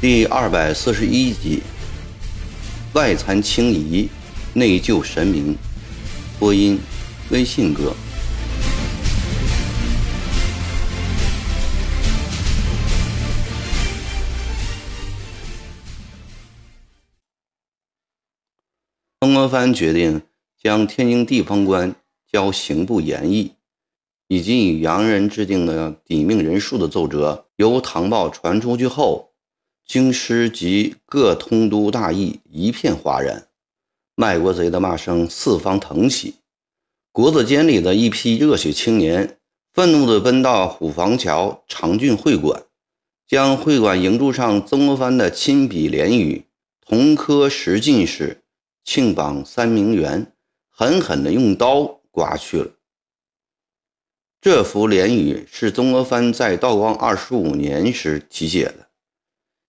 [0.00, 1.62] 第二百四十一集：
[2.92, 4.08] 外残轻移，
[4.52, 5.56] 内救神明。
[6.40, 6.80] 播音：
[7.30, 7.94] 微信哥。
[19.22, 20.22] 曾国藩决定
[20.60, 21.94] 将天津地方官
[22.28, 23.52] 交刑部研议，
[24.26, 29.30] 以及与洋人制定的抵命人数的奏折由唐报传出去后。
[29.86, 33.46] 京师及各通都大邑一片哗然，
[34.16, 36.34] 卖国贼的骂声四方腾起。
[37.12, 39.38] 国子监里的一批热血青年
[39.72, 42.64] 愤怒地奔到虎坊桥长郡会馆，
[43.28, 46.46] 将会馆营柱上曾国藩的亲笔联语
[46.84, 48.41] “同科十进士，
[48.84, 50.32] 庆榜三名员”
[50.68, 52.70] 狠狠地用刀刮去了。
[54.40, 58.88] 这幅联语是曾国藩在道光二十五年时题写的。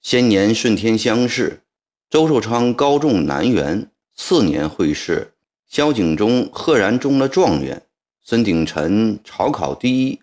[0.00, 1.62] 先年顺天乡试，
[2.08, 5.34] 周寿昌高中南园，次年会试，
[5.66, 7.86] 萧景忠赫然中了状元，
[8.22, 10.20] 孙鼎臣朝考第一。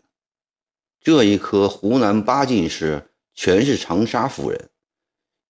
[0.99, 4.69] 这一科湖南八进士全是长沙府人，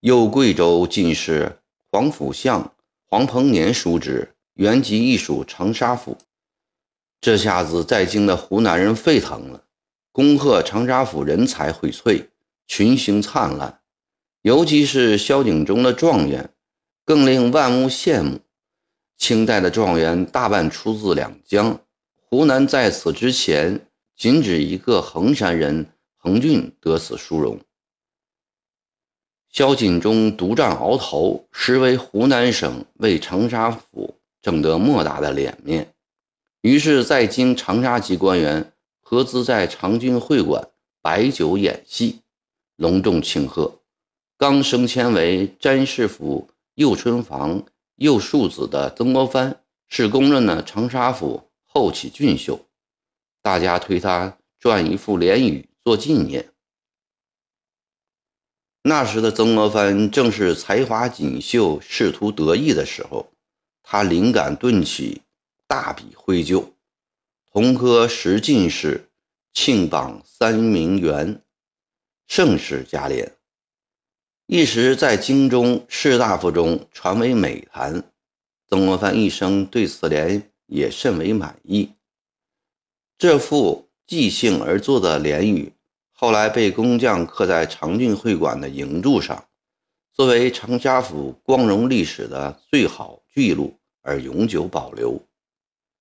[0.02, 1.60] 又贵州进士
[1.90, 2.74] 黄甫相、
[3.14, 6.18] 黄鹏年叔侄原籍亦属长沙府。
[7.20, 9.66] 这下子在京的湖南人沸腾了，
[10.14, 12.28] 恭贺长沙府人才荟萃，
[12.68, 13.82] 群星灿烂。
[14.44, 16.54] 尤其是萧景中的状元，
[17.04, 18.40] 更令万物羡慕。
[19.18, 21.82] 清代的状元大半出自两江，
[22.16, 25.86] 湖南在此之前，仅指一个衡山人
[26.18, 27.60] 彭俊得此殊荣。
[29.52, 35.94] 萧景忠独占鳌头，实为湖南省为长沙府挣得莫大的脸面。
[36.62, 38.72] 于是，在京长沙籍官员
[39.02, 40.70] 合资在长郡会馆
[41.02, 42.22] 摆酒演戏，
[42.78, 43.80] 隆重庆贺。
[44.38, 47.62] 刚升迁为詹事府右春房
[47.98, 49.60] 右庶子的曾国藩，
[49.90, 52.58] 是公认的长沙府后起俊秀，
[53.42, 56.48] 大家推他撰一副联语做纪念。
[58.84, 63.32] 那时的曾国藩正是才华锦绣、仕途得意的时候，
[63.84, 65.22] 他灵感顿起，
[65.68, 66.74] 大笔挥就，
[67.52, 69.10] 同科十进士，
[69.54, 71.44] 庆榜三名员，
[72.28, 73.32] 盛世佳联。
[74.48, 78.04] 一时在京中士大夫中传为美谈，
[78.68, 81.92] 曾国藩一生对此联也甚为满意。
[83.20, 85.72] 这副即兴而作的联语，
[86.24, 89.44] 后来被工匠刻在长郡会馆的楹柱上，
[90.14, 95.20] 作为长沙府光荣历史的最好记录而永久保留。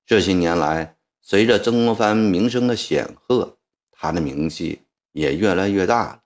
[0.05, 3.57] 这些年来，随着曾国藩名声的显赫，
[3.91, 4.83] 他的名气
[5.13, 6.21] 也越来越大了。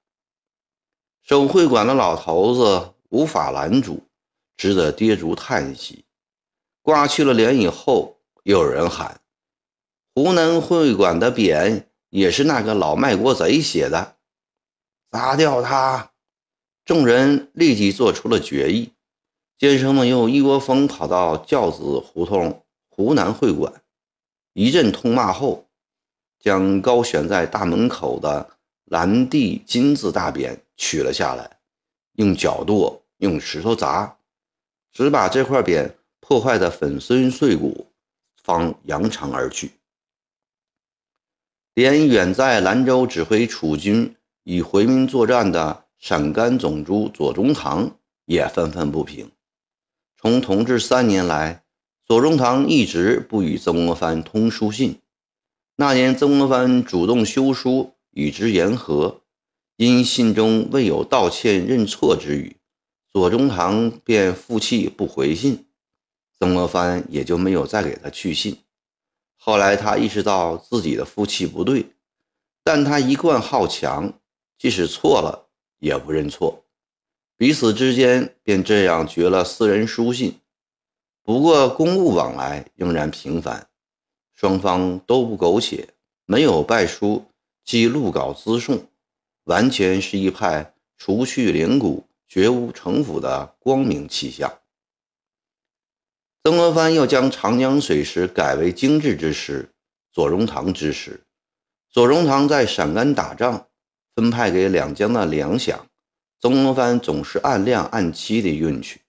[1.22, 4.03] 守会馆的老头子无法拦阻，
[4.56, 6.04] 只得跌足叹息。
[6.83, 9.21] 挂去了脸以后，又有人喊
[10.16, 14.14] ：“湖南会馆的匾也是那个老卖国贼写的，
[15.10, 16.12] 砸掉他！”
[16.86, 18.92] 众人立即做出了决议。
[19.58, 23.82] 监生们又一窝蜂跑到教子胡同湖南会馆，
[24.53, 25.66] 一阵痛骂后，
[26.38, 28.50] 将高悬在大门口的。
[28.84, 31.58] 蓝地金字大匾取了下来，
[32.16, 34.19] 用脚跺，用石头砸，
[34.92, 37.86] 只把这块匾破坏的粉身碎骨，
[38.42, 39.72] 方扬长而去。
[41.74, 44.14] 连远在兰州指挥楚军
[44.44, 49.30] 与回民作战的陕甘总督左宗棠也愤愤不平。
[50.16, 51.64] 从同治三年来，
[52.06, 55.00] 左宗棠一直不与曾国藩通书信。
[55.76, 57.91] 那年，曾国藩主动修书。
[58.16, 59.22] 与之言和，
[59.74, 62.54] 因信中未有道歉认错之语，
[63.10, 65.66] 左宗棠便负气不回信，
[66.38, 68.56] 曾国藩也就没有再给他去信。
[69.46, 71.84] 后来他意识到自己的夫妻不对，
[72.62, 74.10] 但他一贯好强，
[74.56, 75.50] 即使错了
[75.80, 76.64] 也不认错，
[77.36, 80.41] 彼此之间便这样绝了私人书信。
[81.22, 83.68] 不过公务往来仍然频繁，
[84.32, 85.91] 双方都不苟且，
[86.24, 87.26] 没有拜书。
[87.66, 88.88] 即录稿资送，
[89.44, 94.50] 完全是一派除去灵骨、绝无城府的光明气象。
[96.46, 99.70] 曾国藩又将长江水师改为精制之师，
[100.12, 101.22] 左宗棠之师。
[101.91, 103.66] 左宗棠在陕甘打仗，
[104.14, 105.78] 分派给两江的粮饷，
[106.38, 109.00] 曾国藩总是按量按期的运去。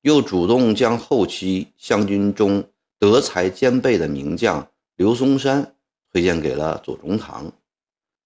[0.00, 2.68] 又主动将后期湘军中
[2.98, 5.76] 德才兼备的名将刘松山
[6.10, 7.52] 推荐给了左宗棠。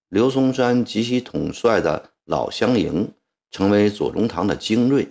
[0.09, 3.13] 刘松山及其统帅的老乡营
[3.51, 5.07] 成为左宗棠的精锐。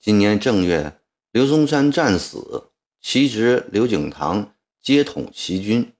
[0.00, 0.98] 今年正月，
[1.36, 2.70] 刘松山战死，
[3.02, 5.92] 其侄刘景堂接统齐军，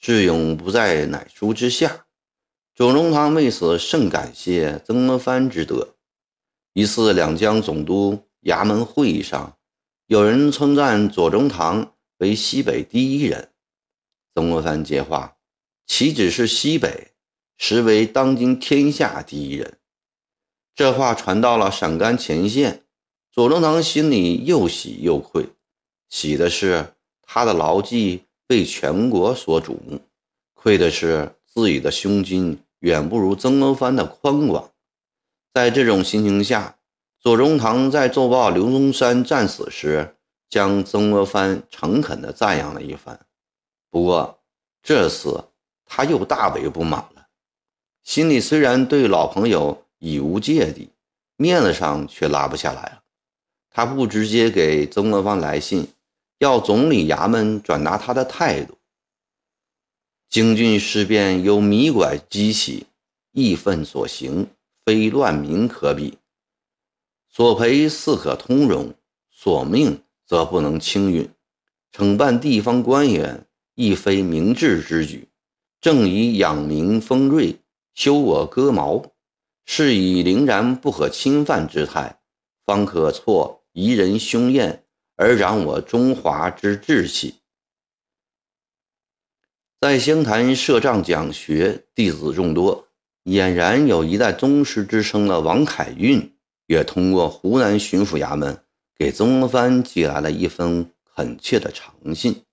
[0.00, 2.06] 智勇不在乃叔之下。
[2.74, 5.94] 左宗棠为此甚感谢曾国藩之德。
[6.72, 9.56] 一次两江总督衙门会议上，
[10.08, 13.52] 有人称赞左宗棠为西北第一人。
[14.34, 15.36] 曾国藩接话
[15.86, 17.12] ：“岂止是西北？”
[17.56, 19.78] 实为当今天下第一人。
[20.74, 22.81] 这话传到了陕甘前线，
[23.32, 25.48] 左宗棠心里又喜又愧。
[26.10, 26.92] 喜的是
[27.22, 30.02] 他的牢记被全国所瞩目，
[30.52, 34.70] 愧的是自己的胸襟远不如曾国藩的宽广。
[35.54, 36.76] 在这种心情下，
[37.18, 40.14] 左宗棠在奏报刘宗山战死时，
[40.50, 43.18] 将曾国藩诚恳地赞扬了一番。
[43.90, 44.40] 不过
[44.82, 45.48] 这次
[45.86, 47.28] 他又大为不满了。
[48.02, 50.90] 心里虽然对老朋友已无芥蒂，
[51.36, 53.01] 面子上却拉不下来了。
[53.72, 55.88] 他不直接给曾国藩来信，
[56.38, 58.76] 要总理衙门转达他的态度。
[60.28, 62.86] 京郡事变由米拐激起，
[63.32, 64.48] 义愤所行，
[64.84, 66.18] 非乱民可比。
[67.28, 68.94] 索赔似可通融，
[69.30, 71.28] 索命则不能轻允。
[71.92, 75.28] 惩办地方官员亦非明智之举，
[75.80, 77.58] 正以养民丰锐。
[77.94, 79.04] 修我戈矛，
[79.66, 82.18] 是以凛然不可侵犯之态，
[82.64, 84.84] 方可挫夷人凶焰，
[85.16, 87.34] 而长我中华之志气。
[89.80, 92.88] 在湘潭设帐讲学，弟子众多，
[93.24, 96.36] 俨然有一代宗师之称的王凯运，
[96.66, 98.64] 也通过湖南巡抚衙门
[98.96, 102.44] 给曾国藩寄来了一封恳切的长信。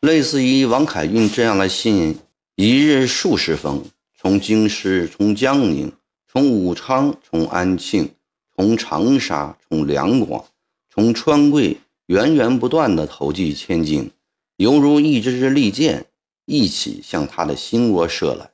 [0.00, 2.18] 类似于王凯运这样的信。
[2.56, 3.82] 一日数十封，
[4.14, 5.90] 从京师，从江宁，
[6.26, 8.14] 从武昌，从安庆，
[8.60, 10.44] 从长沙，从两广，
[10.90, 11.78] 从川贵，
[12.08, 14.10] 源源不断的投寄千金，
[14.56, 16.04] 犹如一支支利箭，
[16.44, 18.50] 一起向他的心窝射来，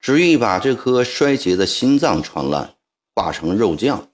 [0.00, 2.74] 执意把这颗衰竭的心脏穿烂，
[3.14, 4.08] 化成肉酱。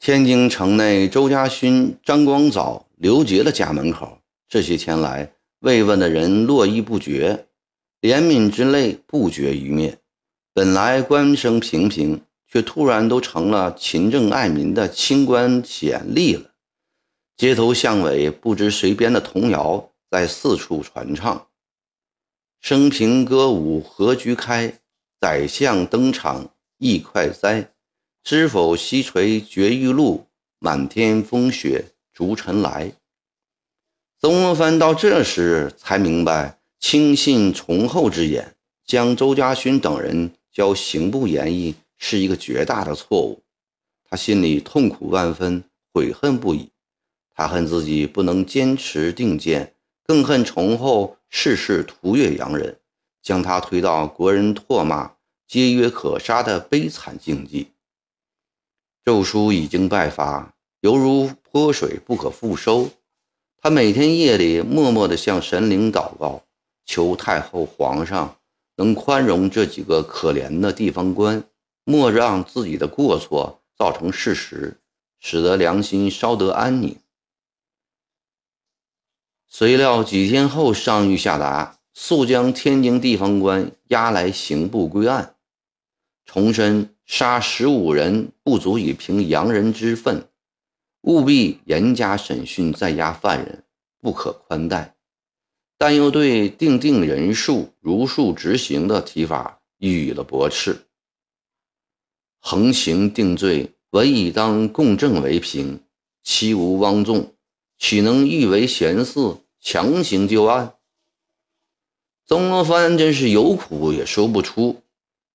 [0.00, 4.18] 天津城内，周家勋、张光藻、刘杰的家门口，
[4.48, 5.32] 这些天来。
[5.60, 7.46] 慰问的人络绎不绝，
[8.00, 10.00] 怜悯之泪不绝于面。
[10.52, 12.20] 本来官声平平，
[12.50, 16.50] 却突然都成了勤政爱民的清官显吏了。
[17.36, 21.46] 街头巷尾，不知谁编的童谣在四处传唱
[22.60, 24.80] ：“升平歌舞何局开，
[25.20, 27.70] 宰相登场意快哉。
[28.22, 30.26] 知否西垂绝玉露，
[30.58, 32.92] 满天风雪逐尘来。”
[34.20, 38.54] 曾国藩到这时才明白，轻信崇厚之言，
[38.84, 43.44] 将周家勋等人交刑部衙役是一个绝大的错误。
[44.02, 45.62] 他心里痛苦万分，
[45.92, 46.72] 悔恨不已。
[47.32, 52.80] 他恨自己不能坚持定见，更恨崇厚事事图越洋人，
[53.22, 55.12] 将他推到国人唾骂、
[55.46, 57.68] 皆曰可杀的悲惨境地。
[59.04, 62.90] 奏书已经败发，犹如泼水不可复收。
[63.62, 66.42] 他每天夜里默默地向神灵祷告，
[66.84, 68.38] 求太后、皇上
[68.76, 71.42] 能宽容这几个可怜的地方官，
[71.84, 74.80] 莫让自己的过错造成事实，
[75.18, 76.96] 使得良心稍得安宁。
[79.48, 85.34] 谁料几天后，上谕下达，速将天津地方官押来刑部归案，
[86.24, 90.28] 重申杀十五人不足以平洋人之愤。
[91.02, 93.64] 务必严加审讯在押犯人，
[94.00, 94.94] 不可宽待。
[95.78, 100.89] 但又对定定人数、如数执行的提法予以了驳斥。
[102.40, 105.80] 横行定罪，唯以当共正为凭，
[106.24, 107.34] 欺无枉纵，
[107.78, 110.74] 岂能欲为贤嗣，强行就案？
[112.26, 114.82] 曾国藩真是有苦也说不出，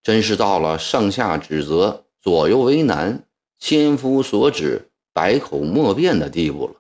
[0.04, 3.28] 真是到了上下指责、左右为难、
[3.60, 4.90] 千夫所指。
[5.14, 6.74] 百口莫辩的地步了，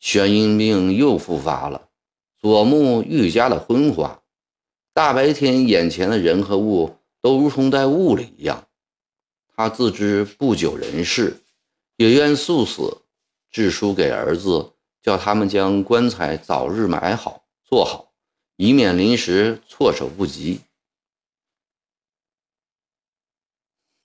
[0.00, 1.90] 眩晕病又复发了，
[2.40, 4.22] 左目愈加的昏花，
[4.94, 8.66] 大白天眼前的人和物都如同在雾里一样。
[9.62, 11.40] 他自知不久人世，
[11.94, 13.02] 也愿速死，
[13.48, 18.12] 致书给儿子，叫他们将棺材早日埋好做好，
[18.56, 20.60] 以免临时措手不及。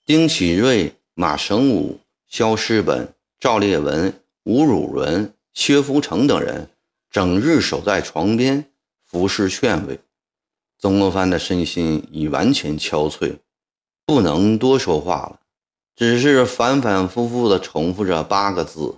[0.06, 6.70] 丁启瑞、马成武、萧师本、赵烈文、吴汝伦、薛福成等人
[7.10, 8.64] 整日守在床边
[9.04, 10.00] 服侍劝慰。
[10.78, 13.40] 曾国藩的身心已完全憔悴，
[14.06, 15.40] 不能多说话了，
[15.98, 18.98] 只是反反复复的重复着八个字：“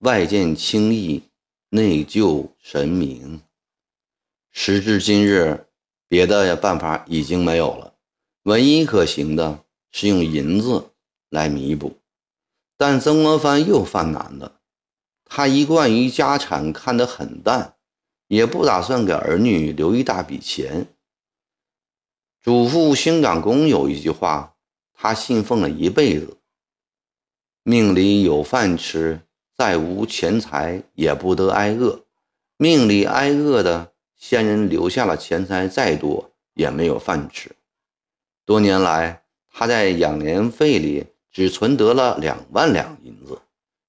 [0.00, 1.24] 外见轻易，
[1.68, 3.42] 内救神明。”
[4.50, 5.66] 时至今日，
[6.08, 7.92] 别的办法已经没有了，
[8.44, 9.62] 唯一可行的
[9.92, 10.92] 是用银子
[11.28, 11.98] 来弥补。
[12.78, 14.62] 但曾国藩又犯难了，
[15.26, 17.76] 他一贯于家产看得很淡，
[18.28, 20.86] 也不打算给儿女留一大笔钱。
[22.42, 24.49] 祖父兴长公有一句话，
[25.02, 26.36] 他信奉了一辈子
[27.64, 29.22] ：“命里有饭吃，
[29.56, 32.04] 再无钱财也不得挨饿；
[32.58, 37.50] 命里挨饿的。”先人留下了钱财再多也没有饭吃。
[38.44, 43.40] 多年来，他在养年费里只存得了两万两银子，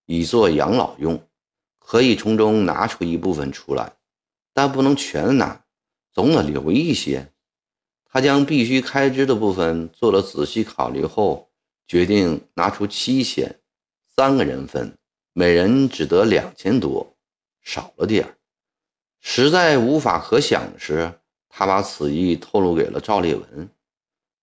[0.05, 1.21] 以做养老用，
[1.79, 3.91] 可以从中拿出一部分出来，
[4.53, 5.65] 但不能全拿，
[6.13, 7.33] 总得留一些。
[8.13, 11.49] 他将必须开支的部分做了仔细考虑后，
[11.87, 13.59] 决定拿出七千，
[14.15, 14.97] 三个人分，
[15.31, 17.15] 每人只得两千多，
[17.61, 18.35] 少了点儿。
[19.21, 21.13] 实在无法可想时，
[21.47, 23.69] 他把此意透露给了赵烈文。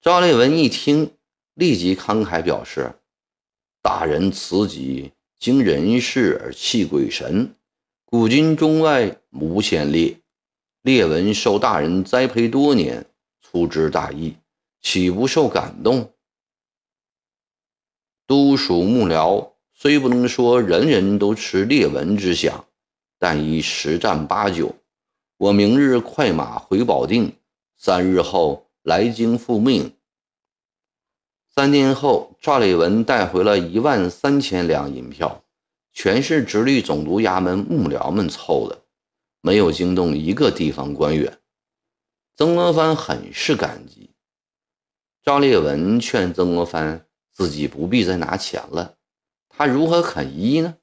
[0.00, 1.10] 赵烈文一听，
[1.54, 2.90] 立即慷慨表示
[3.82, 7.54] ：“大人此举经人事而弃鬼神，
[8.06, 10.16] 古今中外无先例。
[10.82, 13.04] 烈文受大人栽培多年，
[13.58, 14.36] 不知大义，
[14.80, 16.12] 岂不受感动？
[18.24, 22.64] 都署幕僚虽不能说人人都持烈文之想。”
[23.20, 24.76] 但已十战八九，
[25.38, 27.32] 我明日快马回保定，
[27.76, 29.92] 三日后来京复命。
[31.52, 35.42] 三天后，赵烈文带回了一万三千两银票，
[35.92, 38.84] 全是直隶总督衙门幕僚们凑的，
[39.40, 41.40] 没有惊动一个地方官员。
[42.38, 44.10] 曾国藩很是感激。
[45.24, 48.94] 赵烈文劝曾国藩自己不必再拿钱了，
[49.48, 50.76] 他如何肯依呢？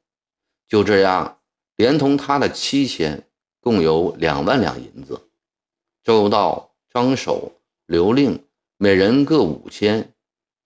[0.68, 1.40] 就这样。
[1.78, 3.26] 连同他的七千，
[3.62, 5.30] 共有两万两银子。
[6.04, 7.54] 周道、张守、
[7.86, 8.46] 刘令
[8.76, 10.14] 每人各五千，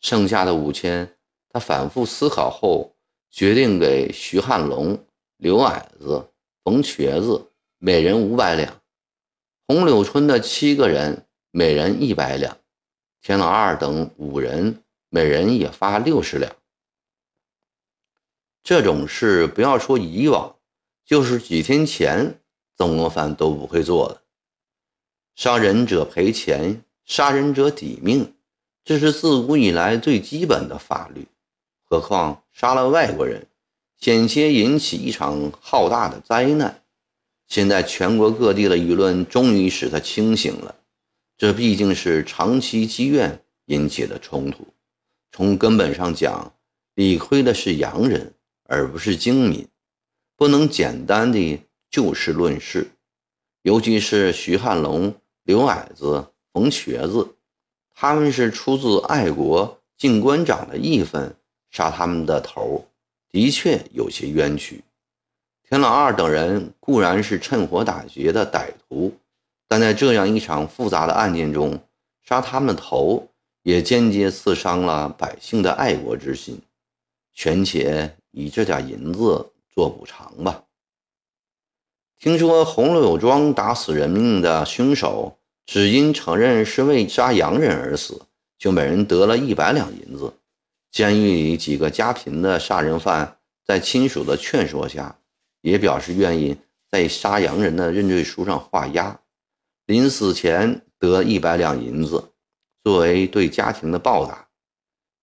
[0.02, 1.16] 剩下的五千，
[1.50, 2.96] 他反复思考后，
[3.30, 4.98] 决定给徐汉龙、
[5.38, 6.32] 刘矮子、
[6.64, 8.72] 冯瘸子每人五百两；
[9.70, 12.56] 红柳村的七个人每人一百两；
[13.22, 16.56] 田老二等五人每人也发六十两。
[18.64, 20.56] 这种事不要说以往。
[21.06, 22.40] 就是几天前，
[22.76, 24.24] 曾国藩都不会做的。
[25.36, 28.34] 杀人者赔钱，杀人者抵命，
[28.84, 31.28] 这是自古以来最基本的法律。
[31.84, 33.46] 何况杀了外国人，
[34.00, 36.82] 险些引起一场浩大的灾难。
[37.50, 40.76] 现在全国各地的舆论终于使他清醒了。
[41.36, 44.68] 这毕竟是长期积怨引起的冲突。
[45.32, 46.54] 从根本上讲，
[46.94, 48.34] 理亏的是洋人，
[48.66, 49.68] 而不是精民。
[50.38, 52.92] 不能简单的就事论事，
[53.64, 55.14] 尤其是徐汉龙、
[55.44, 57.36] 刘矮子、冯瘸子，
[57.94, 61.36] 他们是出自爱国进官长的义愤，
[61.72, 62.88] 杀他们的头，
[63.32, 64.84] 的确有些冤屈。
[65.70, 69.16] 田老二等人固然是趁火打劫的歹徒，
[69.68, 71.80] 但在这样一场复杂的案件中，
[72.24, 73.30] 杀他们的头，
[73.62, 76.60] 也间接刺伤了百姓的爱国之心。
[77.34, 79.52] 权且以这点银子。
[79.72, 80.64] 做补偿吧。
[82.20, 88.24] 听说红柳庄打死人命的凶手，只因承认是为杀洋人而死，
[88.58, 90.34] 就每人得了一百两银子。
[90.92, 95.16] 监狱里几个家贫的杀人犯，在亲属的劝说下，
[95.62, 96.58] 也表示愿意
[96.90, 99.20] 在杀洋人的认罪书上画押，
[99.86, 102.32] 临死前得一百两银子，
[102.84, 104.48] 作为对家庭的报答。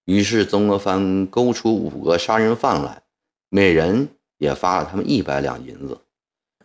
[0.04, 3.02] 于是曾国藩勾出五个杀人犯来，
[3.48, 4.08] 每人。
[4.38, 5.98] 也发了他们一百两银子，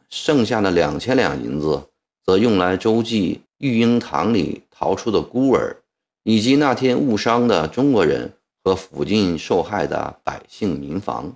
[0.10, 1.88] 剩下的两千两银子
[2.22, 5.78] 则用来周济育婴堂里逃出的孤儿，
[6.24, 11.34] 以及那天误伤的中国人和附近受害的百姓民房。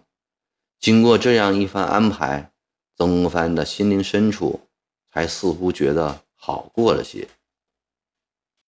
[0.86, 2.52] 经过这样一番安排，
[2.96, 4.60] 曾国藩的心灵深处
[5.12, 7.28] 才似乎觉得好过了些。